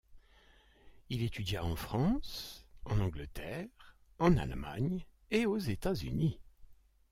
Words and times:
Il 1.11 1.21
étudia 1.21 1.63
en 1.63 1.75
France, 1.75 2.65
en 2.85 2.99
Angleterre, 3.01 3.67
en 4.17 4.35
Allemagne 4.35 5.05
et 5.29 5.45
aux 5.45 5.59
États-Unis. 5.59 6.39